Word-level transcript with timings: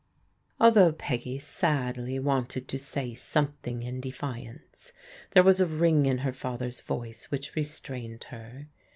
Although 0.59 0.93
Peggy 0.93 1.37
sadly 1.37 2.17
wanted 2.17 2.67
to 2.69 2.79
say 2.79 3.13
something 3.13 3.83
in 3.83 4.01
de 4.01 4.09
fiance, 4.09 4.91
there 5.33 5.43
was 5.43 5.61
a 5.61 5.67
ring 5.67 6.07
in 6.07 6.17
her 6.25 6.33
father's 6.33 6.79
voice 6.79 7.25
which 7.25 7.53
re 7.53 7.61
strained 7.61 8.23
her. 8.23 8.65